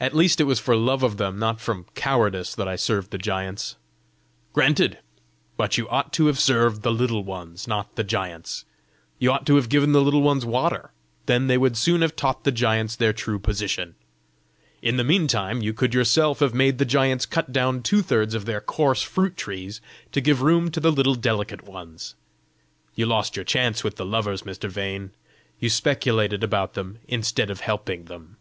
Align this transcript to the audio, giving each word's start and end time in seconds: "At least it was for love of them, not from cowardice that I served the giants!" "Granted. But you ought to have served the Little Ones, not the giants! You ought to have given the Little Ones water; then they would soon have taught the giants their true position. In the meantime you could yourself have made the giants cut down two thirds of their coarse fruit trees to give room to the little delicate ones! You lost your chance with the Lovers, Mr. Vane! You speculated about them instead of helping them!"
"At 0.00 0.12
least 0.12 0.40
it 0.40 0.44
was 0.44 0.58
for 0.58 0.74
love 0.74 1.04
of 1.04 1.18
them, 1.18 1.38
not 1.38 1.60
from 1.60 1.86
cowardice 1.94 2.52
that 2.56 2.66
I 2.66 2.74
served 2.74 3.12
the 3.12 3.16
giants!" 3.16 3.76
"Granted. 4.52 4.98
But 5.56 5.78
you 5.78 5.88
ought 5.88 6.12
to 6.14 6.26
have 6.26 6.40
served 6.40 6.82
the 6.82 6.90
Little 6.90 7.22
Ones, 7.22 7.68
not 7.68 7.94
the 7.94 8.02
giants! 8.02 8.64
You 9.20 9.30
ought 9.30 9.46
to 9.46 9.54
have 9.54 9.68
given 9.68 9.92
the 9.92 10.02
Little 10.02 10.20
Ones 10.20 10.44
water; 10.44 10.90
then 11.26 11.46
they 11.46 11.56
would 11.56 11.76
soon 11.76 12.02
have 12.02 12.16
taught 12.16 12.42
the 12.42 12.50
giants 12.50 12.96
their 12.96 13.12
true 13.12 13.38
position. 13.38 13.94
In 14.82 14.96
the 14.96 15.04
meantime 15.04 15.62
you 15.62 15.72
could 15.72 15.94
yourself 15.94 16.40
have 16.40 16.54
made 16.54 16.78
the 16.78 16.84
giants 16.84 17.24
cut 17.24 17.52
down 17.52 17.80
two 17.80 18.02
thirds 18.02 18.34
of 18.34 18.46
their 18.46 18.60
coarse 18.60 19.00
fruit 19.00 19.36
trees 19.36 19.80
to 20.10 20.20
give 20.20 20.42
room 20.42 20.72
to 20.72 20.80
the 20.80 20.90
little 20.92 21.14
delicate 21.14 21.62
ones! 21.62 22.16
You 22.96 23.06
lost 23.06 23.36
your 23.36 23.44
chance 23.44 23.84
with 23.84 23.94
the 23.94 24.04
Lovers, 24.04 24.42
Mr. 24.42 24.68
Vane! 24.68 25.12
You 25.60 25.70
speculated 25.70 26.42
about 26.42 26.74
them 26.74 26.98
instead 27.06 27.48
of 27.48 27.60
helping 27.60 28.06
them!" 28.06 28.38